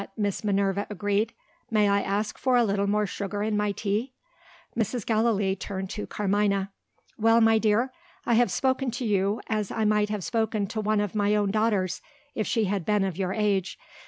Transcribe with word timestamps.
Miss 0.17 0.43
Minerva 0.43 0.87
agreed. 0.89 1.31
"May 1.69 1.87
I 1.87 2.01
ask 2.01 2.39
for 2.39 2.57
a 2.57 2.63
little 2.63 2.87
more 2.87 3.05
sugar 3.05 3.43
in 3.43 3.55
my 3.55 3.71
tea?" 3.71 4.13
Mrs. 4.75 5.05
Gallilee 5.05 5.55
turned 5.55 5.91
to 5.91 6.07
Carmina. 6.07 6.71
"Well, 7.19 7.39
my 7.39 7.59
dear? 7.59 7.91
I 8.25 8.33
have 8.33 8.49
spoken 8.49 8.89
to 8.89 9.05
you, 9.05 9.41
as 9.45 9.69
I 9.69 9.85
might 9.85 10.09
have 10.09 10.23
spoken 10.23 10.65
to 10.69 10.81
one 10.81 11.01
of 11.01 11.13
my 11.13 11.35
own 11.35 11.51
daughters, 11.51 12.01
if 12.33 12.47
she 12.47 12.63
had 12.63 12.83
been 12.83 13.03
of 13.03 13.15
your 13.17 13.33
age. 13.33 13.77